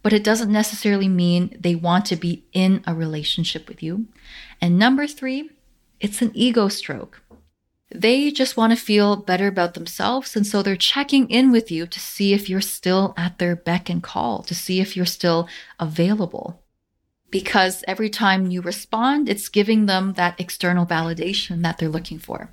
but 0.02 0.14
it 0.14 0.24
doesn't 0.24 0.50
necessarily 0.50 1.08
mean 1.08 1.54
they 1.60 1.74
want 1.74 2.06
to 2.06 2.16
be 2.16 2.44
in 2.52 2.82
a 2.86 2.94
relationship 2.94 3.68
with 3.68 3.82
you. 3.82 4.06
And 4.60 4.78
number 4.78 5.06
three, 5.06 5.50
it's 6.00 6.22
an 6.22 6.30
ego 6.32 6.68
stroke. 6.68 7.20
They 7.92 8.30
just 8.30 8.56
want 8.56 8.72
to 8.72 8.76
feel 8.76 9.16
better 9.16 9.48
about 9.48 9.74
themselves. 9.74 10.36
And 10.36 10.46
so 10.46 10.62
they're 10.62 10.76
checking 10.76 11.28
in 11.28 11.50
with 11.50 11.70
you 11.70 11.86
to 11.86 12.00
see 12.00 12.32
if 12.32 12.48
you're 12.48 12.60
still 12.60 13.14
at 13.16 13.38
their 13.38 13.56
beck 13.56 13.90
and 13.90 14.02
call, 14.02 14.42
to 14.44 14.54
see 14.54 14.80
if 14.80 14.96
you're 14.96 15.06
still 15.06 15.48
available. 15.78 16.62
Because 17.30 17.84
every 17.88 18.10
time 18.10 18.50
you 18.50 18.60
respond, 18.60 19.28
it's 19.28 19.48
giving 19.48 19.86
them 19.86 20.14
that 20.14 20.40
external 20.40 20.86
validation 20.86 21.62
that 21.62 21.78
they're 21.78 21.88
looking 21.88 22.18
for. 22.18 22.50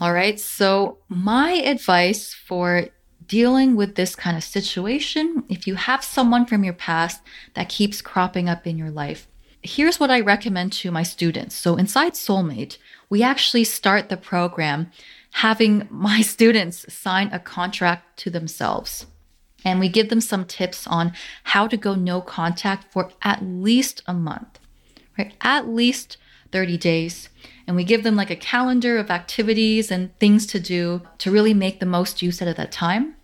All 0.00 0.12
right. 0.12 0.38
So, 0.38 0.98
my 1.08 1.52
advice 1.52 2.34
for 2.34 2.88
dealing 3.26 3.76
with 3.76 3.94
this 3.94 4.16
kind 4.16 4.36
of 4.36 4.42
situation, 4.42 5.44
if 5.48 5.66
you 5.66 5.76
have 5.76 6.02
someone 6.02 6.44
from 6.44 6.64
your 6.64 6.74
past 6.74 7.20
that 7.54 7.68
keeps 7.68 8.02
cropping 8.02 8.48
up 8.48 8.66
in 8.66 8.76
your 8.76 8.90
life, 8.90 9.28
here's 9.62 10.00
what 10.00 10.10
I 10.10 10.20
recommend 10.20 10.72
to 10.72 10.90
my 10.90 11.04
students. 11.04 11.54
So, 11.54 11.76
inside 11.76 12.14
Soulmate, 12.14 12.78
we 13.12 13.22
actually 13.22 13.62
start 13.62 14.08
the 14.08 14.16
program 14.16 14.90
having 15.32 15.86
my 15.90 16.22
students 16.34 16.90
sign 16.90 17.28
a 17.30 17.38
contract 17.38 18.16
to 18.16 18.30
themselves. 18.30 19.04
And 19.66 19.78
we 19.78 19.90
give 19.90 20.08
them 20.08 20.22
some 20.22 20.46
tips 20.46 20.86
on 20.86 21.12
how 21.44 21.66
to 21.66 21.76
go 21.76 21.94
no 21.94 22.22
contact 22.22 22.90
for 22.90 23.10
at 23.20 23.44
least 23.44 24.02
a 24.06 24.14
month, 24.14 24.58
right? 25.18 25.34
At 25.42 25.68
least 25.68 26.16
30 26.52 26.78
days. 26.78 27.28
And 27.66 27.76
we 27.76 27.84
give 27.84 28.02
them 28.02 28.16
like 28.16 28.30
a 28.30 28.46
calendar 28.52 28.96
of 28.96 29.10
activities 29.10 29.90
and 29.90 30.18
things 30.18 30.46
to 30.46 30.58
do 30.58 31.02
to 31.18 31.30
really 31.30 31.52
make 31.52 31.80
the 31.80 31.86
most 31.98 32.22
use 32.22 32.40
out 32.40 32.48
of 32.48 32.56
that 32.56 32.72
time. 32.72 33.16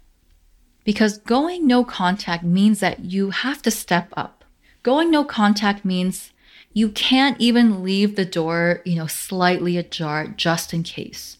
Because 0.84 1.16
going 1.16 1.66
no 1.66 1.82
contact 1.82 2.44
means 2.44 2.80
that 2.80 3.06
you 3.06 3.30
have 3.30 3.62
to 3.62 3.70
step 3.70 4.12
up. 4.18 4.44
Going 4.82 5.10
no 5.10 5.24
contact 5.24 5.82
means 5.82 6.30
you 6.78 6.88
can't 6.90 7.40
even 7.40 7.82
leave 7.82 8.14
the 8.14 8.24
door, 8.24 8.82
you 8.84 8.94
know, 8.94 9.08
slightly 9.08 9.76
ajar 9.76 10.28
just 10.28 10.72
in 10.72 10.84
case, 10.84 11.36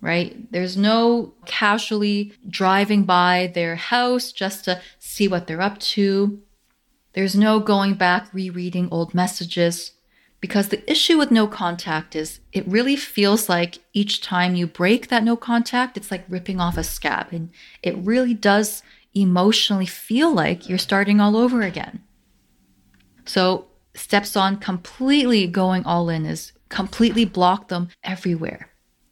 right? 0.00 0.50
There's 0.52 0.76
no 0.76 1.34
casually 1.44 2.34
driving 2.48 3.02
by 3.02 3.50
their 3.52 3.74
house 3.74 4.30
just 4.30 4.64
to 4.66 4.80
see 5.00 5.26
what 5.26 5.48
they're 5.48 5.60
up 5.60 5.80
to. 5.96 6.40
There's 7.14 7.34
no 7.34 7.58
going 7.58 7.94
back 7.94 8.32
rereading 8.32 8.88
old 8.92 9.12
messages 9.12 9.90
because 10.40 10.68
the 10.68 10.88
issue 10.88 11.18
with 11.18 11.32
no 11.32 11.48
contact 11.48 12.14
is 12.14 12.38
it 12.52 12.64
really 12.68 12.94
feels 12.94 13.48
like 13.48 13.78
each 13.92 14.20
time 14.20 14.54
you 14.54 14.68
break 14.68 15.08
that 15.08 15.24
no 15.24 15.34
contact, 15.36 15.96
it's 15.96 16.12
like 16.12 16.24
ripping 16.28 16.60
off 16.60 16.78
a 16.78 16.84
scab. 16.84 17.32
And 17.32 17.50
it 17.82 17.96
really 17.96 18.34
does 18.34 18.84
emotionally 19.16 19.86
feel 19.86 20.32
like 20.32 20.68
you're 20.68 20.78
starting 20.78 21.20
all 21.20 21.36
over 21.36 21.62
again. 21.62 22.04
So 23.24 23.66
steps 23.96 24.36
on 24.36 24.58
completely 24.58 25.46
going 25.46 25.84
all 25.84 26.08
in 26.08 26.26
is 26.26 26.52
completely 26.68 27.24
block 27.24 27.68
them 27.68 27.88
everywhere. 28.04 28.70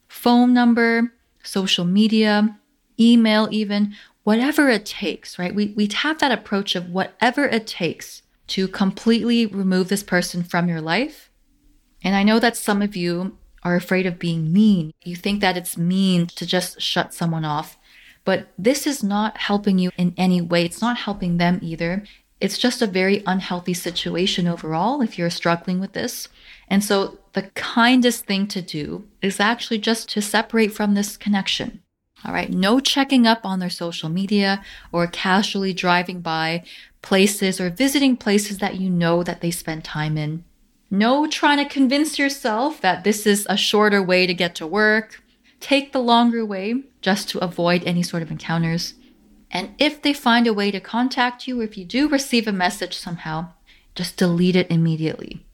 Phone 0.09 0.53
number, 0.53 1.13
social 1.43 1.85
media, 1.85 2.59
email, 2.99 3.49
even 3.51 3.95
whatever 4.23 4.69
it 4.69 4.87
takes, 4.87 5.39
right? 5.39 5.55
We, 5.55 5.75
we 5.77 5.89
have 5.93 6.19
that 6.19 6.33
approach 6.33 6.75
of 6.75 6.91
whatever 6.91 7.45
it 7.45 7.67
takes 7.67 8.23
to 8.49 8.69
completely 8.69 9.47
remove 9.47 9.89
this 9.89 10.03
person 10.03 10.43
from 10.43 10.69
your 10.69 10.81
life. 10.81 11.31
And 12.03 12.15
I 12.15 12.23
know 12.23 12.39
that 12.39 12.57
some 12.57 12.83
of 12.83 12.95
you 12.95 13.39
are 13.63 13.77
afraid 13.77 14.07
of 14.07 14.19
being 14.19 14.53
mean. 14.53 14.93
You 15.05 15.17
think 15.17 15.41
that 15.41 15.57
it's 15.57 15.79
mean 15.79 16.27
to 16.29 16.47
just 16.47 16.81
shut 16.81 17.15
someone 17.15 17.45
off. 17.45 17.79
But 18.25 18.49
this 18.59 18.87
is 18.87 19.03
not 19.03 19.37
helping 19.39 19.79
you 19.79 19.91
in 19.97 20.15
any 20.17 20.41
way. 20.41 20.65
It's 20.65 20.81
not 20.81 20.99
helping 20.99 21.37
them 21.37 21.59
either. 21.63 22.05
It's 22.45 22.59
just 22.59 22.83
a 22.83 22.87
very 22.87 23.23
unhealthy 23.27 23.73
situation 23.73 24.47
overall 24.47 25.01
if 25.01 25.17
you're 25.17 25.31
struggling 25.31 25.81
with 25.81 25.95
this. 25.95 26.29
And 26.69 26.85
so 26.85 27.17
the 27.33 27.45
kindest 27.55 28.27
thing 28.27 28.49
to 28.49 28.61
do 28.61 29.09
is 29.23 29.41
actually 29.41 29.79
just 29.79 30.11
to 30.11 30.21
separate 30.21 30.71
from 30.71 30.93
this 30.93 31.17
connection. 31.17 31.81
All 32.23 32.35
right. 32.35 32.51
No 32.51 32.81
checking 32.81 33.27
up 33.27 33.47
on 33.47 33.61
their 33.61 33.71
social 33.71 34.11
media 34.11 34.63
or 34.93 35.07
casually 35.07 35.73
driving 35.73 36.21
by 36.21 36.65
places 37.01 37.63
or 37.63 37.71
visiting 37.71 38.15
places 38.15 38.59
that 38.59 38.77
you 38.77 38.91
know 38.91 39.23
that 39.23 39.41
they 39.41 39.51
spend 39.51 39.83
time 39.83 40.19
in. 40.19 40.45
No 40.91 41.27
trying 41.27 41.57
to 41.57 41.65
convince 41.65 42.19
yourself 42.19 42.79
that 42.83 43.05
this 43.05 43.27
is 43.27 43.47
a 43.49 43.57
shorter 43.57 44.03
way 44.03 44.27
to 44.27 44.35
get 44.35 44.55
to 44.57 44.67
work. 44.67 45.23
Take 45.61 45.93
the 45.93 46.03
longer 46.03 46.45
way 46.45 46.83
just 47.01 47.31
to 47.31 47.39
avoid 47.39 47.83
any 47.85 48.03
sort 48.03 48.23
of 48.23 48.31
encounters. 48.31 48.93
And 49.55 49.73
if 49.79 50.03
they 50.03 50.13
find 50.13 50.49
a 50.49 50.53
way 50.53 50.73
to 50.73 50.81
contact 50.81 51.47
you, 51.47 51.61
or 51.61 51.65
if 51.65 51.79
you 51.79 51.85
do 51.85 52.09
receive 52.09 52.49
a 52.49 52.53
message 52.53 52.99
somehow, 52.99 53.51
just 53.95 54.17
delete 54.17 54.57
it 54.57 54.69
immediately. 54.69 55.47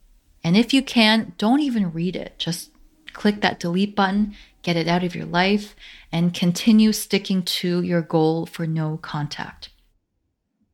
And 0.42 0.56
if 0.56 0.72
you 0.72 0.82
can, 0.82 1.34
don't 1.36 1.60
even 1.60 1.92
read 1.92 2.16
it. 2.16 2.38
Just 2.38 2.70
click 3.12 3.42
that 3.42 3.60
delete 3.60 3.94
button, 3.94 4.34
get 4.62 4.76
it 4.76 4.88
out 4.88 5.04
of 5.04 5.14
your 5.14 5.26
life, 5.26 5.76
and 6.10 6.32
continue 6.32 6.92
sticking 6.92 7.42
to 7.42 7.82
your 7.82 8.00
goal 8.00 8.46
for 8.46 8.66
no 8.66 8.96
contact. 9.02 9.68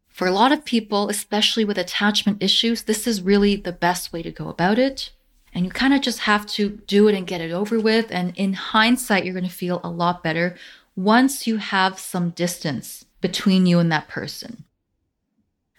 For 0.09 0.29
a 0.29 0.33
lot 0.33 0.53
of 0.53 0.65
people, 0.65 1.09
especially 1.09 1.65
with 1.65 1.79
attachment 1.79 2.41
issues, 2.41 2.85
this 2.85 3.09
is 3.09 3.21
really 3.21 3.57
the 3.57 3.73
best 3.73 4.13
way 4.13 4.23
to 4.23 4.31
go 4.31 4.49
about 4.49 4.79
it. 4.79 5.11
And 5.53 5.65
you 5.65 5.73
kind 5.73 5.93
of 5.93 6.01
just 6.01 6.21
have 6.21 6.47
to 6.47 6.69
do 6.87 7.09
it 7.09 7.17
and 7.17 7.27
get 7.27 7.41
it 7.41 7.51
over 7.51 7.81
with. 7.81 8.13
And 8.13 8.37
in 8.37 8.53
hindsight, 8.53 9.25
you're 9.25 9.35
going 9.35 9.45
to 9.45 9.51
feel 9.51 9.81
a 9.83 9.91
lot 9.91 10.23
better 10.23 10.57
once 10.95 11.47
you 11.47 11.57
have 11.57 11.99
some 11.99 12.31
distance 12.31 13.06
between 13.27 13.67
you 13.67 13.79
and 13.79 13.91
that 13.91 14.09
person. 14.09 14.65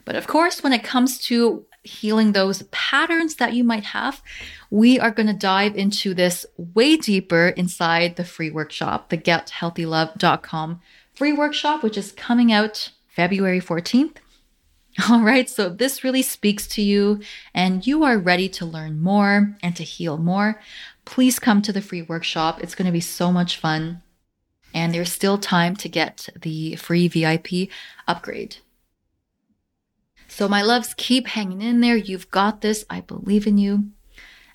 But 0.03 0.15
of 0.15 0.27
course, 0.27 0.63
when 0.63 0.73
it 0.73 0.83
comes 0.83 1.17
to 1.27 1.65
healing 1.83 2.31
those 2.31 2.63
patterns 2.71 3.35
that 3.35 3.53
you 3.53 3.63
might 3.63 3.85
have, 3.85 4.21
we 4.69 4.99
are 4.99 5.11
going 5.11 5.27
to 5.27 5.33
dive 5.33 5.75
into 5.75 6.13
this 6.13 6.45
way 6.57 6.97
deeper 6.97 7.49
inside 7.49 8.15
the 8.15 8.25
free 8.25 8.51
workshop, 8.51 9.09
the 9.09 9.17
gethealthylove.com 9.17 10.81
free 11.13 11.33
workshop, 11.33 11.83
which 11.83 11.97
is 11.97 12.11
coming 12.11 12.51
out 12.51 12.91
February 13.07 13.59
14th. 13.59 14.17
All 15.09 15.21
right, 15.21 15.49
so 15.49 15.67
if 15.67 15.77
this 15.77 16.03
really 16.03 16.21
speaks 16.21 16.67
to 16.67 16.81
you 16.81 17.21
and 17.53 17.85
you 17.85 18.03
are 18.03 18.17
ready 18.17 18.49
to 18.49 18.65
learn 18.65 18.99
more 19.01 19.55
and 19.63 19.75
to 19.75 19.83
heal 19.83 20.17
more, 20.17 20.59
please 21.05 21.39
come 21.39 21.61
to 21.61 21.71
the 21.71 21.81
free 21.81 22.01
workshop. 22.01 22.61
It's 22.61 22.75
going 22.75 22.85
to 22.85 22.91
be 22.91 22.99
so 22.99 23.31
much 23.31 23.57
fun. 23.57 24.01
And 24.73 24.93
there's 24.93 25.11
still 25.11 25.37
time 25.37 25.75
to 25.77 25.89
get 25.89 26.29
the 26.39 26.75
free 26.75 27.07
VIP 27.07 27.69
upgrade. 28.07 28.57
So, 30.27 30.47
my 30.47 30.61
loves, 30.61 30.93
keep 30.93 31.27
hanging 31.27 31.61
in 31.61 31.81
there. 31.81 31.95
You've 31.95 32.29
got 32.29 32.61
this. 32.61 32.85
I 32.89 33.01
believe 33.01 33.47
in 33.47 33.57
you. 33.57 33.91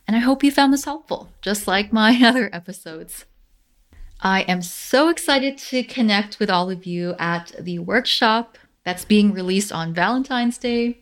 And 0.06 0.16
I 0.16 0.20
hope 0.20 0.44
you 0.44 0.50
found 0.50 0.72
this 0.72 0.84
helpful, 0.84 1.30
just 1.40 1.66
like 1.66 1.92
my 1.92 2.20
other 2.24 2.50
episodes. 2.52 3.24
I 4.20 4.42
am 4.42 4.62
so 4.62 5.08
excited 5.08 5.58
to 5.58 5.82
connect 5.82 6.38
with 6.38 6.50
all 6.50 6.70
of 6.70 6.86
you 6.86 7.14
at 7.18 7.52
the 7.58 7.80
workshop 7.80 8.56
that's 8.84 9.04
being 9.04 9.32
released 9.32 9.72
on 9.72 9.94
Valentine's 9.94 10.58
Day. 10.58 10.98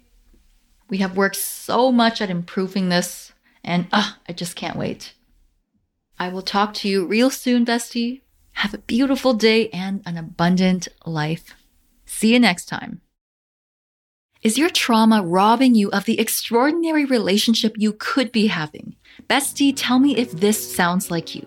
We 0.89 0.99
have 0.99 1.17
worked 1.17 1.37
so 1.37 1.93
much 1.93 2.21
at 2.21 2.31
improving 2.31 2.89
this, 2.89 3.33
and 3.63 3.87
uh, 3.93 4.13
I 4.29 4.33
just 4.33 4.57
can't 4.57 4.77
wait. 4.77 5.15
I 6.19 6.29
will 6.29 6.43
talk 6.43 6.75
to 6.75 6.89
you 6.89 7.07
real 7.07 7.31
soon, 7.31 7.65
bestie. 7.65 8.23
Have 8.61 8.75
a 8.75 8.89
beautiful 8.95 9.33
day 9.33 9.71
and 9.71 10.03
an 10.05 10.19
abundant 10.19 10.87
life. 11.07 11.55
See 12.05 12.35
you 12.35 12.39
next 12.39 12.67
time. 12.67 13.01
Is 14.43 14.59
your 14.59 14.69
trauma 14.69 15.23
robbing 15.23 15.75
you 15.75 15.91
of 15.93 16.05
the 16.05 16.21
extraordinary 16.21 17.07
relationship 17.07 17.73
you 17.79 17.95
could 17.95 18.31
be 18.31 18.49
having? 18.49 18.97
Bestie, 19.31 19.73
tell 19.75 19.99
me 19.99 20.15
if 20.15 20.33
this 20.33 20.77
sounds 20.77 21.11
like 21.11 21.35
you. 21.35 21.47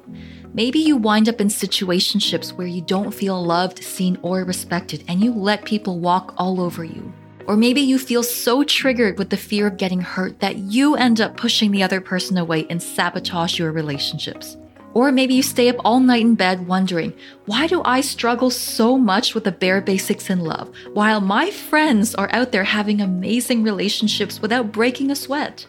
Maybe 0.56 0.80
you 0.80 0.98
wind 0.98 1.30
up 1.30 1.40
in 1.40 1.50
situationships 1.50 2.54
where 2.54 2.66
you 2.66 2.82
don't 2.82 3.14
feel 3.14 3.40
loved, 3.46 3.84
seen, 3.84 4.18
or 4.24 4.44
respected, 4.44 5.04
and 5.08 5.22
you 5.22 5.36
let 5.36 5.66
people 5.66 6.00
walk 6.00 6.34
all 6.38 6.60
over 6.60 6.84
you. 6.84 7.14
Or 7.46 7.56
maybe 7.56 7.82
you 7.82 8.00
feel 8.00 8.24
so 8.24 8.64
triggered 8.64 9.20
with 9.20 9.30
the 9.30 9.38
fear 9.38 9.68
of 9.68 9.78
getting 9.78 10.02
hurt 10.02 10.40
that 10.40 10.58
you 10.58 10.96
end 10.96 11.22
up 11.22 11.38
pushing 11.38 11.70
the 11.70 11.84
other 11.84 12.02
person 12.02 12.40
away 12.40 12.66
and 12.72 12.82
sabotage 12.82 13.60
your 13.60 13.72
relationships. 13.72 14.58
Or 14.94 15.12
maybe 15.12 15.34
you 15.34 15.44
stay 15.44 15.70
up 15.70 15.78
all 15.84 16.00
night 16.00 16.22
in 16.22 16.36
bed 16.36 16.68
wondering, 16.68 17.14
why 17.46 17.68
do 17.68 17.82
I 17.84 18.02
struggle 18.02 18.50
so 18.50 18.98
much 18.98 19.34
with 19.34 19.44
the 19.44 19.52
bare 19.52 19.82
basics 19.82 20.30
in 20.30 20.42
love, 20.42 20.72
while 20.94 21.20
my 21.20 21.50
friends 21.50 22.14
are 22.16 22.30
out 22.32 22.52
there 22.52 22.64
having 22.64 23.02
amazing 23.02 23.64
relationships 23.64 24.42
without 24.42 24.72
breaking 24.72 25.10
a 25.10 25.16
sweat? 25.16 25.66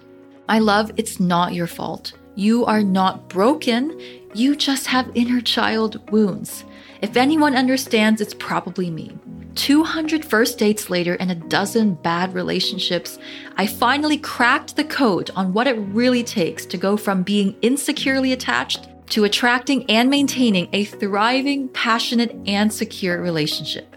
My 0.46 0.58
love, 0.58 0.92
it's 0.96 1.18
not 1.18 1.54
your 1.54 1.66
fault. 1.66 2.12
You 2.34 2.64
are 2.66 2.82
not 2.82 3.28
broken. 3.28 3.98
You 4.34 4.56
just 4.56 4.86
have 4.88 5.10
inner 5.14 5.40
child 5.40 6.10
wounds. 6.10 6.64
If 7.00 7.16
anyone 7.16 7.54
understands, 7.54 8.20
it's 8.20 8.34
probably 8.34 8.90
me. 8.90 9.16
200 9.54 10.24
first 10.24 10.58
dates 10.58 10.90
later 10.90 11.14
and 11.14 11.30
a 11.30 11.36
dozen 11.36 11.94
bad 11.94 12.34
relationships, 12.34 13.18
I 13.56 13.66
finally 13.66 14.18
cracked 14.18 14.74
the 14.74 14.84
code 14.84 15.30
on 15.36 15.52
what 15.52 15.66
it 15.66 15.78
really 15.78 16.24
takes 16.24 16.66
to 16.66 16.76
go 16.76 16.96
from 16.96 17.22
being 17.22 17.54
insecurely 17.62 18.32
attached 18.32 18.88
to 19.14 19.22
attracting 19.22 19.88
and 19.88 20.10
maintaining 20.10 20.68
a 20.72 20.84
thriving, 20.84 21.68
passionate, 21.68 22.34
and 22.46 22.72
secure 22.72 23.22
relationship. 23.22 23.94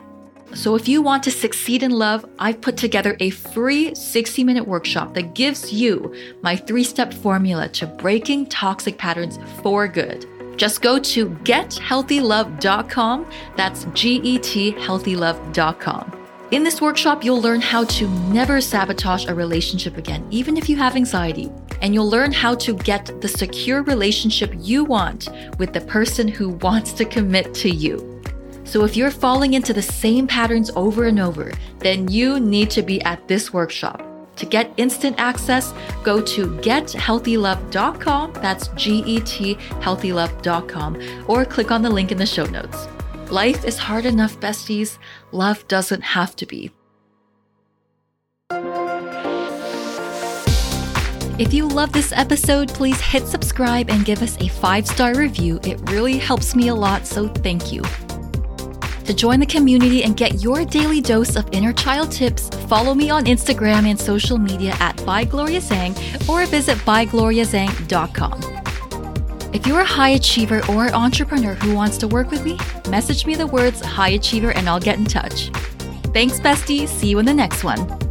So, 0.53 0.75
if 0.75 0.87
you 0.87 1.01
want 1.01 1.23
to 1.23 1.31
succeed 1.31 1.81
in 1.81 1.89
love, 1.89 2.23
I've 2.37 2.61
put 2.61 2.77
together 2.77 3.17
a 3.19 3.31
free 3.31 3.95
60 3.95 4.43
minute 4.43 4.67
workshop 4.67 5.15
that 5.15 5.33
gives 5.33 5.73
you 5.73 6.13
my 6.43 6.55
three 6.55 6.83
step 6.83 7.11
formula 7.11 7.67
to 7.69 7.87
breaking 7.87 8.45
toxic 8.45 8.99
patterns 8.99 9.39
for 9.63 9.87
good. 9.87 10.27
Just 10.55 10.83
go 10.83 10.99
to 10.99 11.29
gethealthylove.com. 11.29 13.25
That's 13.55 13.87
G 13.95 14.21
E 14.23 14.37
T 14.37 14.73
healthylove.com. 14.73 16.27
In 16.51 16.63
this 16.63 16.79
workshop, 16.79 17.23
you'll 17.23 17.41
learn 17.41 17.59
how 17.59 17.85
to 17.85 18.07
never 18.29 18.61
sabotage 18.61 19.25
a 19.25 19.33
relationship 19.33 19.97
again, 19.97 20.27
even 20.29 20.57
if 20.57 20.69
you 20.69 20.77
have 20.77 20.95
anxiety. 20.95 21.51
And 21.81 21.93
you'll 21.93 22.09
learn 22.09 22.31
how 22.31 22.55
to 22.55 22.73
get 22.73 23.21
the 23.21 23.27
secure 23.27 23.83
relationship 23.83 24.53
you 24.57 24.83
want 24.83 25.29
with 25.59 25.73
the 25.73 25.81
person 25.81 26.27
who 26.27 26.49
wants 26.49 26.91
to 26.93 27.05
commit 27.05 27.53
to 27.55 27.69
you. 27.69 28.21
So 28.63 28.83
if 28.83 28.97
you're 28.97 29.11
falling 29.11 29.53
into 29.53 29.73
the 29.73 29.81
same 29.81 30.27
patterns 30.27 30.71
over 30.75 31.05
and 31.05 31.19
over, 31.19 31.53
then 31.79 32.07
you 32.09 32.39
need 32.39 32.69
to 32.71 32.81
be 32.81 33.01
at 33.03 33.27
this 33.27 33.53
workshop. 33.53 34.03
To 34.37 34.45
get 34.45 34.73
instant 34.77 35.15
access, 35.17 35.73
go 36.03 36.21
to 36.21 36.47
gethealthylove.com, 36.47 38.33
that's 38.33 38.67
G 38.69 39.03
E 39.05 39.19
T 39.21 39.55
healthylove.com, 39.55 41.25
or 41.27 41.45
click 41.45 41.71
on 41.71 41.81
the 41.81 41.89
link 41.89 42.11
in 42.11 42.17
the 42.17 42.25
show 42.25 42.45
notes. 42.45 42.87
Life 43.31 43.65
is 43.65 43.77
hard 43.77 44.05
enough, 44.05 44.39
besties. 44.39 44.99
Love 45.31 45.67
doesn't 45.67 46.01
have 46.01 46.35
to 46.35 46.45
be. 46.45 46.71
If 51.39 51.53
you 51.53 51.67
love 51.67 51.91
this 51.91 52.11
episode, 52.13 52.69
please 52.69 52.99
hit 52.99 53.27
subscribe 53.27 53.91
and 53.91 54.03
give 54.03 54.23
us 54.23 54.35
a 54.41 54.47
five 54.47 54.87
star 54.87 55.13
review. 55.13 55.59
It 55.63 55.79
really 55.91 56.17
helps 56.17 56.55
me 56.55 56.69
a 56.69 56.75
lot, 56.75 57.05
so 57.05 57.27
thank 57.27 57.71
you. 57.71 57.83
To 59.05 59.13
join 59.13 59.39
the 59.39 59.45
community 59.45 60.03
and 60.03 60.17
get 60.17 60.41
your 60.41 60.65
daily 60.65 60.99
dose 60.99 61.35
of 61.35 61.47
inner 61.51 61.73
child 61.73 62.11
tips, 62.11 62.49
follow 62.67 62.95
me 62.95 63.11
on 63.11 63.25
Instagram 63.25 63.85
and 63.85 63.99
social 63.99 64.39
media 64.39 64.75
at 64.79 64.97
ByGloriaZhang 64.97 66.27
or 66.27 66.47
visit 66.47 66.77
bygloriazhang.com. 66.79 68.41
If 69.53 69.67
you're 69.67 69.81
a 69.81 69.85
high 69.85 70.09
achiever 70.09 70.61
or 70.71 70.91
entrepreneur 70.91 71.53
who 71.53 71.75
wants 71.75 71.97
to 71.99 72.07
work 72.07 72.31
with 72.31 72.43
me, 72.43 72.57
message 72.89 73.27
me 73.27 73.35
the 73.35 73.45
words 73.45 73.79
high 73.79 74.09
achiever 74.09 74.53
and 74.53 74.67
I'll 74.67 74.79
get 74.79 74.97
in 74.97 75.05
touch. 75.05 75.51
Thanks, 76.13 76.39
bestie. 76.39 76.87
See 76.87 77.09
you 77.09 77.19
in 77.19 77.25
the 77.25 77.33
next 77.33 77.63
one. 77.63 78.06